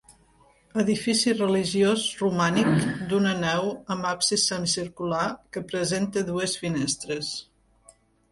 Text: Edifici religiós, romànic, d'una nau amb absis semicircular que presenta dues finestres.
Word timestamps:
Edifici 0.83 1.33
religiós, 1.39 2.05
romànic, 2.21 2.71
d'una 3.11 3.35
nau 3.43 3.69
amb 3.95 4.09
absis 4.13 4.47
semicircular 4.51 5.27
que 5.57 5.65
presenta 5.75 6.27
dues 6.33 6.57
finestres. 6.65 7.33